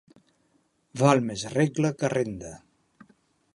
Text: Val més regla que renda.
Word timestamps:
Val 1.01 1.21
més 1.27 1.45
regla 1.57 1.93
que 1.99 2.11
renda. 2.17 2.57